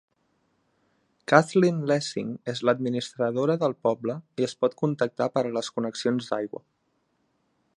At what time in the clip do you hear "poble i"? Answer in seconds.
3.89-4.47